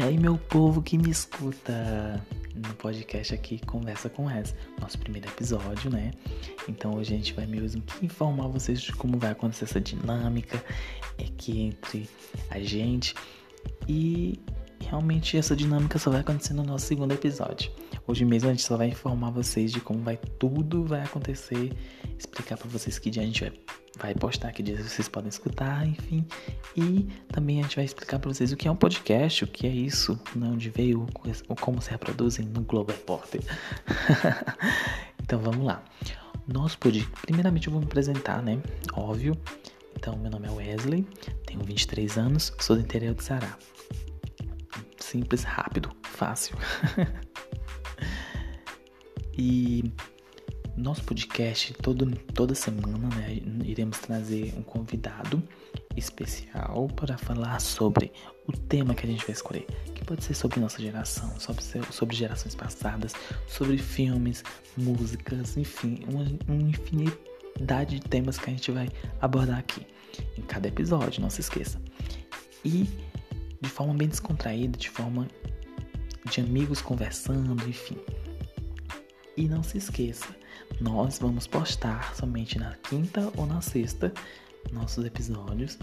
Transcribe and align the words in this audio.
E 0.00 0.02
aí, 0.02 0.16
meu 0.16 0.38
povo 0.38 0.80
que 0.80 0.96
me 0.96 1.10
escuta 1.10 2.24
no 2.54 2.72
podcast 2.76 3.34
aqui, 3.34 3.58
Conversa 3.66 4.08
com 4.08 4.24
Wes, 4.24 4.54
nosso 4.80 4.98
primeiro 4.98 5.28
episódio, 5.28 5.90
né? 5.90 6.12
Então 6.66 6.94
hoje 6.94 7.12
a 7.12 7.16
gente 7.18 7.34
vai 7.34 7.44
mesmo 7.44 7.82
informar 8.00 8.48
vocês 8.48 8.80
de 8.80 8.94
como 8.94 9.18
vai 9.18 9.32
acontecer 9.32 9.64
essa 9.64 9.78
dinâmica 9.78 10.64
aqui 11.18 11.60
entre 11.60 12.08
a 12.48 12.58
gente 12.58 13.14
e 13.86 14.40
realmente 14.80 15.36
essa 15.36 15.54
dinâmica 15.54 15.98
só 15.98 16.10
vai 16.10 16.20
acontecer 16.20 16.54
no 16.54 16.62
nosso 16.62 16.86
segundo 16.86 17.12
episódio. 17.12 17.70
Hoje 18.10 18.24
mesmo 18.24 18.48
a 18.48 18.52
gente 18.52 18.64
só 18.64 18.76
vai 18.76 18.88
informar 18.88 19.30
vocês 19.30 19.70
de 19.70 19.78
como 19.80 20.00
vai 20.00 20.16
tudo 20.36 20.84
vai 20.84 21.00
acontecer, 21.00 21.72
explicar 22.18 22.58
para 22.58 22.68
vocês 22.68 22.98
que 22.98 23.08
dia 23.08 23.22
a 23.22 23.24
gente 23.24 23.52
vai, 23.96 24.14
postar, 24.16 24.50
que 24.50 24.64
dia 24.64 24.76
vocês 24.82 25.08
podem 25.08 25.28
escutar, 25.28 25.86
enfim. 25.86 26.26
E 26.76 27.06
também 27.28 27.60
a 27.60 27.62
gente 27.62 27.76
vai 27.76 27.84
explicar 27.84 28.18
para 28.18 28.28
vocês 28.28 28.50
o 28.50 28.56
que 28.56 28.66
é 28.66 28.70
um 28.70 28.74
podcast, 28.74 29.44
o 29.44 29.46
que 29.46 29.64
é 29.64 29.70
isso, 29.70 30.18
de 30.34 30.42
onde 30.42 30.70
veio, 30.70 31.06
como 31.60 31.80
se 31.80 31.88
reproduzem 31.88 32.46
no 32.46 32.62
Globo 32.62 32.90
Repórter. 32.90 33.42
então 35.22 35.38
vamos 35.38 35.64
lá. 35.64 35.80
Nosso 36.52 36.78
podcast, 36.78 37.12
primeiramente 37.22 37.68
eu 37.68 37.72
vou 37.72 37.80
me 37.80 37.86
apresentar, 37.86 38.42
né? 38.42 38.60
Óbvio. 38.92 39.38
Então, 39.96 40.16
meu 40.16 40.32
nome 40.32 40.48
é 40.48 40.50
Wesley, 40.50 41.06
tenho 41.46 41.62
23 41.62 42.18
anos, 42.18 42.52
sou 42.58 42.74
do 42.74 42.82
interior 42.82 43.14
de 43.14 43.22
Ceará. 43.22 43.56
Simples, 44.98 45.44
rápido, 45.44 45.92
fácil. 46.02 46.56
e 49.40 49.90
nosso 50.76 51.02
podcast, 51.02 51.72
todo, 51.72 52.04
toda 52.34 52.54
semana, 52.54 53.08
né, 53.16 53.40
iremos 53.64 53.98
trazer 53.98 54.52
um 54.54 54.62
convidado 54.62 55.42
especial 55.96 56.88
para 56.88 57.16
falar 57.16 57.58
sobre 57.58 58.12
o 58.46 58.52
tema 58.52 58.94
que 58.94 59.06
a 59.06 59.08
gente 59.08 59.24
vai 59.24 59.32
escolher, 59.32 59.66
que 59.94 60.04
pode 60.04 60.24
ser 60.24 60.34
sobre 60.34 60.60
nossa 60.60 60.78
geração, 60.78 61.40
sobre, 61.40 61.62
sobre 61.90 62.14
gerações 62.14 62.54
passadas, 62.54 63.14
sobre 63.48 63.78
filmes, 63.78 64.44
músicas, 64.76 65.56
enfim, 65.56 66.04
uma, 66.06 66.26
uma 66.46 66.68
infinidade 66.68 67.98
de 67.98 68.00
temas 68.02 68.38
que 68.38 68.50
a 68.50 68.52
gente 68.52 68.70
vai 68.70 68.90
abordar 69.22 69.58
aqui 69.58 69.86
em 70.36 70.42
cada 70.42 70.68
episódio, 70.68 71.22
não 71.22 71.30
se 71.30 71.40
esqueça. 71.40 71.80
E 72.62 72.86
de 73.58 73.70
forma 73.70 73.94
bem 73.94 74.08
descontraída, 74.08 74.76
de 74.76 74.90
forma 74.90 75.26
de 76.30 76.42
amigos 76.42 76.82
conversando, 76.82 77.66
enfim. 77.66 77.96
E 79.36 79.48
não 79.48 79.62
se 79.62 79.78
esqueça, 79.78 80.34
nós 80.80 81.18
vamos 81.18 81.46
postar 81.46 82.14
somente 82.14 82.58
na 82.58 82.74
quinta 82.76 83.32
ou 83.36 83.46
na 83.46 83.60
sexta 83.60 84.12
nossos 84.72 85.04
episódios. 85.04 85.78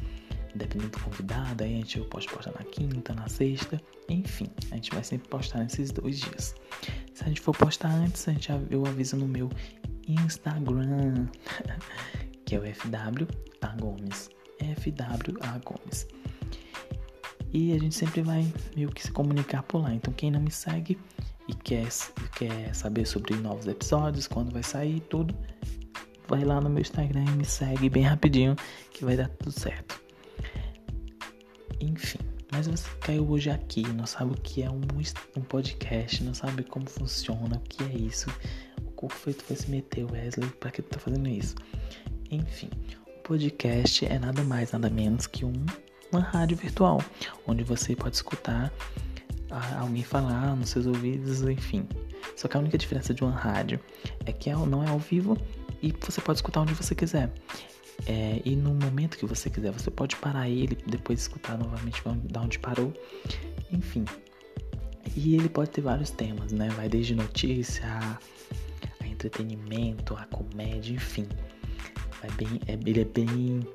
Dependendo 0.55 0.91
do 0.91 0.99
convidado, 0.99 1.63
aí 1.63 1.73
a 1.73 1.77
gente 1.77 1.99
pode 2.01 2.27
postar 2.27 2.51
na 2.51 2.63
quinta, 2.63 3.13
na 3.13 3.27
sexta, 3.27 3.79
enfim, 4.09 4.47
a 4.71 4.75
gente 4.75 4.91
vai 4.91 5.03
sempre 5.03 5.27
postar 5.27 5.59
nesses 5.59 5.91
dois 5.91 6.19
dias. 6.19 6.55
Se 7.13 7.23
a 7.23 7.27
gente 7.27 7.41
for 7.41 7.55
postar 7.55 7.89
antes, 7.89 8.27
a 8.27 8.31
gente, 8.31 8.49
eu 8.71 8.85
aviso 8.85 9.17
no 9.17 9.27
meu 9.27 9.49
Instagram, 10.07 11.27
que 12.45 12.55
é 12.55 12.59
o 12.59 12.63
FW 12.63 13.27
A 13.61 13.67
Gomes. 13.75 14.29
FW 14.59 15.37
A 15.41 15.59
Gomes. 15.59 16.07
E 17.53 17.73
a 17.73 17.79
gente 17.79 17.95
sempre 17.95 18.21
vai 18.21 18.51
meio 18.75 18.89
que 18.89 19.03
se 19.03 19.11
comunicar 19.11 19.63
por 19.63 19.79
lá. 19.81 19.93
Então 19.93 20.13
quem 20.13 20.31
não 20.31 20.39
me 20.39 20.51
segue 20.51 20.97
e 21.47 21.53
quer, 21.53 21.87
quer 22.37 22.75
saber 22.75 23.05
sobre 23.05 23.35
novos 23.35 23.67
episódios, 23.67 24.27
quando 24.27 24.51
vai 24.51 24.63
sair 24.63 24.99
tudo, 25.01 25.35
vai 26.27 26.43
lá 26.43 26.59
no 26.59 26.69
meu 26.69 26.81
Instagram 26.81 27.25
e 27.25 27.31
me 27.31 27.45
segue 27.45 27.89
bem 27.89 28.03
rapidinho 28.03 28.55
que 28.91 29.05
vai 29.05 29.15
dar 29.15 29.29
tudo 29.29 29.51
certo. 29.51 30.01
Enfim, 31.79 32.19
mas 32.51 32.67
você 32.67 32.89
caiu 32.99 33.29
hoje 33.29 33.49
aqui, 33.49 33.87
não 33.93 34.05
sabe 34.05 34.33
o 34.33 34.41
que 34.41 34.63
é 34.63 34.69
um, 34.69 34.81
um 35.35 35.41
podcast, 35.41 36.23
não 36.23 36.33
sabe 36.33 36.63
como 36.63 36.89
funciona, 36.89 37.57
o 37.57 37.59
que 37.61 37.83
é 37.83 37.95
isso. 37.95 38.29
O 38.83 39.07
que 39.07 39.13
foi 39.13 39.33
tu 39.33 39.43
foi 39.43 39.55
se 39.55 39.69
meter, 39.69 40.05
Wesley? 40.11 40.49
Pra 40.59 40.71
que 40.71 40.81
tu 40.81 40.89
tá 40.89 40.99
fazendo 40.99 41.27
isso? 41.29 41.55
Enfim, 42.31 42.69
o 43.05 43.19
podcast 43.21 44.05
é 44.05 44.17
nada 44.17 44.43
mais, 44.43 44.71
nada 44.71 44.89
menos 44.89 45.27
que 45.27 45.45
um, 45.45 45.53
uma 46.11 46.21
rádio 46.21 46.57
virtual, 46.57 47.01
onde 47.45 47.63
você 47.63 47.95
pode 47.95 48.15
escutar 48.15 48.71
alguém 49.49 50.03
falar 50.03 50.55
nos 50.55 50.69
seus 50.69 50.85
ouvidos, 50.85 51.41
enfim. 51.41 51.87
Só 52.35 52.47
que 52.47 52.57
a 52.57 52.59
única 52.59 52.77
diferença 52.77 53.13
de 53.13 53.23
uma 53.23 53.31
rádio 53.31 53.79
é 54.25 54.31
que 54.31 54.51
não 54.51 54.83
é 54.83 54.89
ao 54.89 54.99
vivo 54.99 55.37
e 55.81 55.93
você 55.99 56.21
pode 56.21 56.37
escutar 56.37 56.61
onde 56.61 56.73
você 56.73 56.93
quiser. 56.93 57.31
É, 58.05 58.41
e 58.45 58.55
no 58.55 58.73
momento 58.73 59.17
que 59.17 59.25
você 59.25 59.49
quiser, 59.49 59.71
você 59.71 59.89
pode 59.89 60.15
parar 60.17 60.47
ele, 60.47 60.77
depois 60.85 61.19
escutar 61.19 61.57
novamente 61.57 62.01
da 62.25 62.41
onde 62.41 62.59
parou. 62.59 62.93
Enfim. 63.71 64.05
E 65.15 65.35
ele 65.35 65.49
pode 65.49 65.71
ter 65.71 65.81
vários 65.81 66.11
temas, 66.11 66.51
né? 66.51 66.69
Vai 66.69 66.87
desde 66.87 67.15
notícia 67.15 67.83
a, 67.85 68.19
a 69.03 69.07
entretenimento, 69.07 70.15
a 70.15 70.25
comédia, 70.25 70.93
enfim. 70.93 71.27
Vai 72.21 72.31
bem, 72.31 72.61
é, 72.67 72.73
ele 72.73 73.01
é 73.01 73.05
bem 73.05 73.67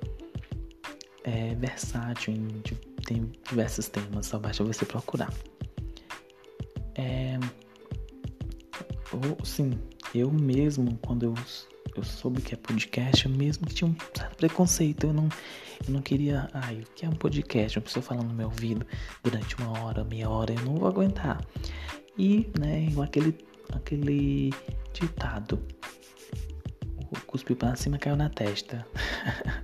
é, 1.24 1.54
versátil, 1.56 2.34
tem 3.04 3.32
diversos 3.48 3.88
temas, 3.88 4.26
só 4.26 4.38
basta 4.38 4.62
você 4.62 4.84
procurar. 4.84 5.32
É, 6.94 7.38
ou, 9.12 9.44
sim, 9.44 9.78
eu 10.14 10.30
mesmo, 10.30 10.98
quando 10.98 11.24
eu, 11.24 11.34
eu 11.96 12.02
soube 12.02 12.40
que 12.40 12.54
é 12.54 12.56
podcast, 12.56 13.26
eu 13.26 13.32
mesmo 13.32 13.66
que 13.66 13.74
tinha 13.74 13.88
um 13.88 13.96
certo 14.14 14.36
preconceito. 14.36 15.06
Eu 15.06 15.12
não, 15.12 15.28
eu 15.86 15.92
não 15.92 16.02
queria. 16.02 16.48
Ai, 16.52 16.80
o 16.80 16.94
que 16.94 17.04
é 17.04 17.08
um 17.08 17.12
podcast? 17.12 17.78
Uma 17.78 17.84
pessoa 17.84 18.02
falando 18.02 18.28
no 18.28 18.34
meu 18.34 18.46
ouvido 18.46 18.86
durante 19.22 19.56
uma 19.56 19.78
hora, 19.80 20.04
meia 20.04 20.28
hora, 20.28 20.52
eu 20.52 20.62
não 20.64 20.76
vou 20.76 20.88
aguentar. 20.88 21.44
E, 22.18 22.50
né, 22.58 22.84
igual 22.84 23.06
aquele, 23.06 23.36
aquele 23.72 24.50
ditado: 24.92 25.62
o 27.10 27.20
cuspiu 27.26 27.56
pra 27.56 27.76
cima 27.76 27.98
caiu 27.98 28.16
na 28.16 28.28
testa. 28.28 28.86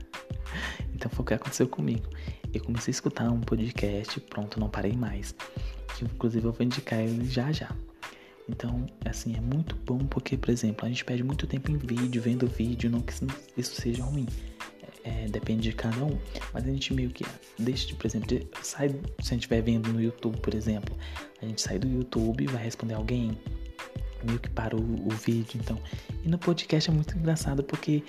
então 0.95 1.11
foi 1.11 1.23
o 1.23 1.27
que 1.27 1.35
aconteceu 1.35 1.69
comigo. 1.69 2.09
Eu 2.53 2.63
comecei 2.63 2.91
a 2.91 2.93
escutar 2.93 3.31
um 3.31 3.41
podcast, 3.41 4.19
pronto, 4.21 4.59
não 4.59 4.71
parei 4.71 4.93
mais 4.93 5.35
que 5.99 6.05
inclusive 6.05 6.47
eu 6.47 6.53
vou 6.53 6.65
indicar 6.65 7.01
ele 7.01 7.29
já 7.29 7.51
já. 7.53 7.71
Então, 8.49 8.87
assim, 9.05 9.37
é 9.37 9.41
muito 9.41 9.77
bom 9.85 9.99
porque, 9.99 10.37
por 10.37 10.51
exemplo, 10.51 10.87
a 10.87 10.89
gente 10.89 11.05
perde 11.05 11.23
muito 11.23 11.47
tempo 11.47 11.71
em 11.71 11.77
vídeo, 11.77 12.23
vendo 12.23 12.47
vídeo, 12.47 12.91
não 12.91 13.03
que 13.03 13.13
isso 13.57 13.75
seja 13.75 14.03
ruim. 14.03 14.27
É, 15.05 15.27
depende 15.27 15.63
de 15.63 15.73
cada 15.73 16.03
um. 16.05 16.19
Mas 16.53 16.65
a 16.65 16.69
gente 16.69 16.95
meio 16.95 17.11
que 17.11 17.25
deixa 17.59 17.87
de, 17.87 17.95
por 17.95 18.07
exemplo, 18.07 18.29
de, 18.29 18.47
sai, 18.63 18.89
se 18.89 18.97
a 19.21 19.23
gente 19.35 19.41
estiver 19.41 19.61
vendo 19.61 19.93
no 19.93 20.01
YouTube, 20.01 20.39
por 20.41 20.55
exemplo, 20.55 20.97
a 21.43 21.47
gente 21.47 21.61
sai 21.61 21.79
do 21.79 21.87
YouTube, 21.87 22.47
vai 22.47 22.63
responder 22.63 22.95
alguém, 22.95 23.39
meio 24.25 24.39
que 24.39 24.49
para 24.49 24.75
o, 24.75 24.81
o, 24.81 25.11
vídeo, 25.11 25.61
então. 25.63 25.79
E 26.25 26.29
no 26.29 26.39
podcast 26.39 26.91
é 26.91 26.93
muito 26.93 27.17
engraçado 27.17 27.63
porque 27.63 28.03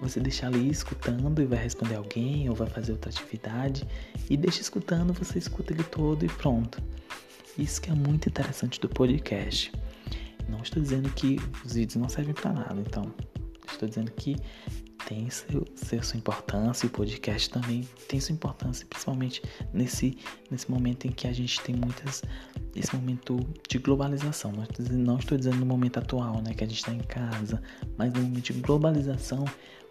você 0.00 0.20
deixa 0.20 0.46
ali 0.46 0.70
escutando 0.70 1.40
e 1.40 1.46
vai 1.46 1.58
responder 1.58 1.96
alguém 1.96 2.48
ou 2.48 2.54
vai 2.54 2.68
fazer 2.68 2.92
outra 2.92 3.10
atividade 3.10 3.86
e 4.28 4.36
deixa 4.36 4.60
escutando, 4.60 5.12
você 5.12 5.38
escuta 5.38 5.72
ele 5.72 5.84
todo 5.84 6.24
e 6.24 6.28
pronto. 6.28 6.82
Isso 7.58 7.80
que 7.80 7.90
é 7.90 7.94
muito 7.94 8.28
interessante 8.28 8.78
do 8.80 8.88
podcast. 8.88 9.72
Não 10.48 10.60
estou 10.60 10.82
dizendo 10.82 11.08
que 11.10 11.38
os 11.64 11.72
vídeos 11.72 11.96
não 11.96 12.08
servem 12.08 12.34
para 12.34 12.52
nada, 12.52 12.80
então 12.80 13.12
estou 13.66 13.88
dizendo 13.88 14.10
que 14.12 14.36
tem 15.06 15.30
seu, 15.30 15.64
seu, 15.74 16.02
sua 16.02 16.18
importância, 16.18 16.86
o 16.86 16.90
podcast 16.90 17.48
também 17.48 17.88
tem 18.08 18.20
sua 18.20 18.34
importância, 18.34 18.84
principalmente 18.86 19.40
nesse, 19.72 20.18
nesse 20.50 20.70
momento 20.70 21.06
em 21.06 21.12
que 21.12 21.26
a 21.28 21.32
gente 21.32 21.60
tem 21.60 21.74
muitas. 21.74 22.22
Esse 22.74 22.94
momento 22.94 23.38
de 23.68 23.78
globalização. 23.78 24.52
Não 24.52 24.64
estou 24.64 24.84
dizendo, 24.84 25.02
não 25.02 25.18
estou 25.18 25.38
dizendo 25.38 25.56
no 25.56 25.66
momento 25.66 25.98
atual, 25.98 26.42
né, 26.42 26.52
que 26.52 26.62
a 26.62 26.66
gente 26.66 26.78
está 26.78 26.92
em 26.92 26.98
casa, 26.98 27.62
mas 27.96 28.12
no 28.12 28.20
momento 28.20 28.52
de 28.52 28.60
globalização, 28.60 29.44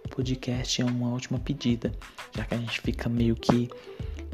o 0.05 0.09
podcast 0.09 0.81
é 0.81 0.85
uma 0.85 1.11
ótima 1.11 1.39
pedida, 1.39 1.91
já 2.35 2.45
que 2.45 2.53
a 2.53 2.57
gente 2.57 2.79
fica 2.81 3.09
meio 3.09 3.35
que 3.35 3.69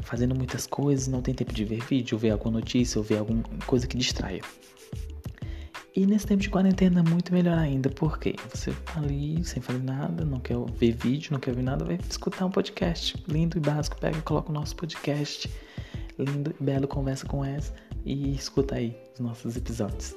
fazendo 0.02 0.34
muitas 0.34 0.66
coisas, 0.66 1.08
não 1.08 1.22
tem 1.22 1.34
tempo 1.34 1.52
de 1.52 1.64
ver 1.64 1.82
vídeo, 1.84 2.18
ver 2.18 2.30
alguma 2.30 2.58
notícia 2.58 2.98
ou 2.98 3.04
ver 3.04 3.18
alguma 3.18 3.42
coisa 3.66 3.86
que 3.86 3.96
distraia. 3.96 4.42
E 5.94 6.06
nesse 6.06 6.26
tempo 6.26 6.40
de 6.42 6.48
quarentena 6.48 7.02
muito 7.02 7.34
melhor 7.34 7.58
ainda, 7.58 7.90
porque 7.90 8.34
você 8.50 8.72
tá 8.72 8.98
ali 8.98 9.44
sem 9.44 9.60
fazer 9.60 9.82
nada, 9.82 10.24
não 10.24 10.40
quer 10.40 10.56
ver 10.78 10.92
vídeo, 10.92 11.32
não 11.32 11.38
quer 11.38 11.54
ver 11.54 11.62
nada, 11.62 11.84
vai 11.84 11.98
escutar 12.08 12.46
um 12.46 12.50
podcast 12.50 13.22
lindo 13.28 13.58
e 13.58 13.60
básico, 13.60 13.98
pega 14.00 14.16
e 14.16 14.22
coloca 14.22 14.50
o 14.50 14.54
nosso 14.54 14.74
podcast 14.74 15.50
lindo 16.18 16.54
e 16.58 16.64
belo 16.64 16.88
Conversa 16.88 17.26
com 17.26 17.44
essa 17.44 17.74
e 18.06 18.34
escuta 18.34 18.76
aí 18.76 18.96
os 19.14 19.20
nossos 19.20 19.54
episódios. 19.54 20.14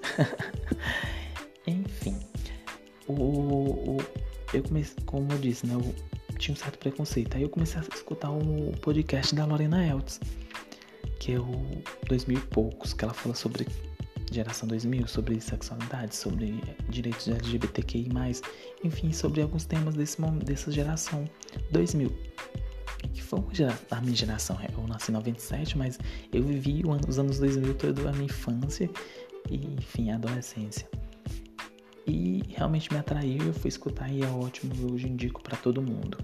Enfim, 1.67 2.19
o, 3.07 3.13
o, 3.13 3.97
eu 4.53 4.63
comecei, 4.63 4.95
como 5.05 5.29
eu 5.33 5.37
disse, 5.37 5.67
né, 5.67 5.75
tinha 6.37 6.53
um 6.53 6.57
certo 6.57 6.77
preconceito. 6.77 7.35
Aí 7.35 7.43
eu 7.43 7.49
comecei 7.49 7.79
a 7.79 7.83
escutar 7.95 8.29
o 8.31 8.71
podcast 8.81 9.33
da 9.33 9.45
Lorena 9.45 9.85
Eltz, 9.85 10.19
que 11.19 11.33
é 11.33 11.39
o 11.39 11.83
2000 12.07 12.37
e 12.37 12.41
poucos, 12.41 12.93
que 12.93 13.03
ela 13.03 13.13
fala 13.13 13.35
sobre 13.35 13.67
geração 14.31 14.67
2000, 14.67 15.07
sobre 15.07 15.39
sexualidade, 15.39 16.15
sobre 16.15 16.61
direitos 16.89 17.27
LGBTQI+, 17.27 18.09
enfim, 18.83 19.11
sobre 19.11 19.41
alguns 19.41 19.65
temas 19.65 19.95
desse, 19.95 20.21
dessa 20.43 20.71
geração 20.71 21.29
2000. 21.71 22.09
que 23.13 23.21
foi 23.21 23.39
a 23.91 24.01
minha 24.01 24.15
geração. 24.15 24.57
Eu 24.73 24.87
nasci 24.87 25.11
em 25.11 25.13
97, 25.13 25.77
mas 25.77 25.99
eu 26.33 26.43
vivi 26.43 26.83
os 27.07 27.19
anos 27.19 27.39
2000 27.39 27.73
toda 27.75 28.09
a 28.09 28.13
minha 28.13 28.25
infância 28.25 28.89
e, 29.49 29.55
enfim, 29.77 30.11
a 30.11 30.15
adolescência. 30.15 30.87
E 32.07 32.43
realmente 32.49 32.91
me 32.91 32.99
atraiu, 32.99 33.43
eu 33.43 33.53
fui 33.53 33.69
escutar 33.69 34.11
e 34.11 34.21
é 34.21 34.27
ótimo, 34.27 34.73
eu 34.79 34.93
hoje 34.93 35.07
indico 35.07 35.41
para 35.41 35.57
todo 35.57 35.81
mundo. 35.81 36.17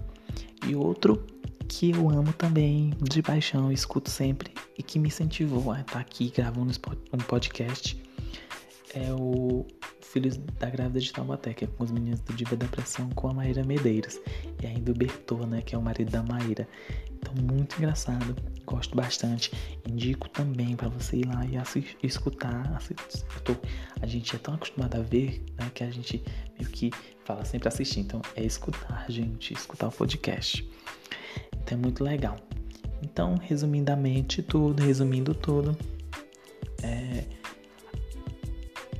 E 0.66 0.74
outro 0.74 1.24
que 1.68 1.90
eu 1.90 2.10
amo 2.10 2.32
também, 2.32 2.92
de 3.02 3.22
paixão, 3.22 3.72
escuto 3.72 4.10
sempre 4.10 4.52
e 4.78 4.82
que 4.82 4.98
me 4.98 5.08
incentivou 5.08 5.72
a 5.72 5.80
estar 5.80 5.98
aqui 5.98 6.30
gravando 6.34 6.72
um 7.12 7.18
podcast 7.18 8.00
é 8.94 9.12
o 9.12 9.66
Filhos 10.00 10.36
da 10.36 10.68
Grávida 10.68 11.00
de 11.00 11.12
Taubaté, 11.12 11.54
que 11.54 11.64
é 11.64 11.68
com 11.68 11.84
os 11.84 11.90
meninos 11.90 12.20
do 12.20 12.34
Diva 12.34 12.54
da 12.56 12.66
Pressão 12.66 13.08
com 13.10 13.28
a 13.28 13.34
Maíra 13.34 13.64
Medeiros. 13.64 14.20
E 14.62 14.66
ainda 14.66 14.92
o 14.92 14.94
Bertô, 14.94 15.46
né, 15.46 15.62
que 15.62 15.74
é 15.74 15.78
o 15.78 15.82
marido 15.82 16.10
da 16.10 16.22
Maíra. 16.22 16.68
Então, 17.14 17.32
muito 17.42 17.76
engraçado, 17.78 18.36
gosto 18.66 18.96
bastante. 18.96 19.52
Indico 19.88 20.28
também 20.28 20.76
para 20.76 20.88
você 20.88 21.18
ir 21.18 21.26
lá 21.26 21.44
e 21.44 21.56
escutar. 22.06 22.80
A 24.00 24.06
gente 24.06 24.36
é 24.36 24.38
tão 24.38 24.54
acostumado 24.54 24.96
a 24.96 25.00
ver, 25.00 25.44
né, 25.58 25.70
que 25.74 25.84
a 25.84 25.90
gente 25.90 26.22
meio 26.58 26.70
que 26.70 26.90
fala 27.24 27.44
sempre 27.44 27.68
assistir. 27.68 28.00
Então, 28.00 28.20
é 28.36 28.44
escutar, 28.44 29.06
gente, 29.08 29.52
escutar 29.52 29.88
o 29.88 29.92
podcast. 29.92 30.68
Então, 31.62 31.78
é 31.78 31.80
muito 31.80 32.02
legal. 32.02 32.36
Então, 33.02 33.36
resumidamente 33.36 34.42
tudo, 34.42 34.82
resumindo 34.82 35.34
tudo, 35.34 35.76
é 36.82 37.24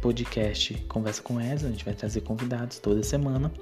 podcast 0.00 0.74
Conversa 0.88 1.22
com 1.22 1.40
Ezra, 1.40 1.68
a 1.68 1.70
gente 1.70 1.84
vai 1.84 1.94
trazer 1.94 2.22
convidados 2.22 2.80
toda 2.80 3.04
semana 3.04 3.52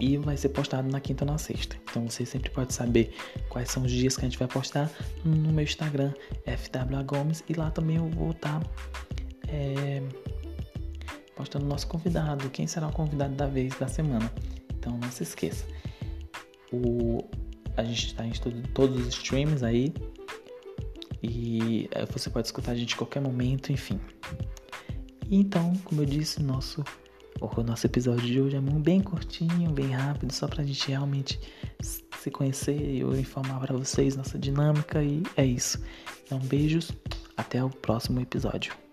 e 0.00 0.16
vai 0.16 0.36
ser 0.36 0.50
postado 0.50 0.88
na 0.88 1.00
quinta 1.00 1.24
ou 1.24 1.30
na 1.30 1.38
sexta. 1.38 1.76
Então 1.90 2.08
você 2.08 2.24
sempre 2.24 2.50
pode 2.50 2.72
saber 2.72 3.14
quais 3.48 3.70
são 3.70 3.82
os 3.82 3.90
dias 3.90 4.16
que 4.16 4.24
a 4.24 4.28
gente 4.28 4.38
vai 4.38 4.48
postar 4.48 4.90
no 5.24 5.52
meu 5.52 5.64
Instagram, 5.64 6.12
FWA 6.44 7.02
Gomes, 7.02 7.42
e 7.48 7.54
lá 7.54 7.70
também 7.70 7.96
eu 7.96 8.08
vou 8.08 8.30
estar 8.30 8.60
tá, 8.60 8.70
é, 9.48 10.02
postando 11.34 11.64
o 11.64 11.68
nosso 11.68 11.86
convidado, 11.86 12.48
quem 12.50 12.66
será 12.66 12.88
o 12.88 12.92
convidado 12.92 13.34
da 13.34 13.46
vez 13.46 13.76
da 13.78 13.88
semana. 13.88 14.32
Então 14.78 14.96
não 14.96 15.10
se 15.10 15.22
esqueça. 15.22 15.64
O, 16.72 17.24
a 17.76 17.84
gente 17.84 18.06
está 18.06 18.26
em 18.26 18.32
todos 18.74 19.00
os 19.00 19.08
streams 19.08 19.64
aí. 19.64 19.92
E 21.22 21.88
é, 21.90 22.04
você 22.06 22.30
pode 22.30 22.46
escutar 22.46 22.72
a 22.72 22.74
gente 22.76 22.94
a 22.94 22.96
qualquer 22.96 23.20
momento, 23.20 23.72
enfim. 23.72 24.00
Então, 25.30 25.76
como 25.84 26.02
eu 26.02 26.06
disse, 26.06 26.42
nosso, 26.42 26.84
o 27.40 27.62
nosso 27.62 27.86
episódio 27.86 28.26
de 28.26 28.40
hoje 28.40 28.56
é 28.56 28.60
bem 28.60 29.00
curtinho, 29.00 29.70
bem 29.70 29.90
rápido, 29.90 30.32
só 30.32 30.46
pra 30.46 30.64
gente 30.64 30.88
realmente 30.88 31.40
se 31.80 32.30
conhecer 32.30 32.78
e 32.80 33.00
eu 33.00 33.18
informar 33.18 33.60
para 33.60 33.76
vocês 33.76 34.16
nossa 34.16 34.38
dinâmica 34.38 35.02
e 35.02 35.22
é 35.36 35.44
isso. 35.44 35.80
Então, 36.24 36.38
beijos, 36.38 36.90
até 37.36 37.62
o 37.62 37.70
próximo 37.70 38.20
episódio. 38.20 38.87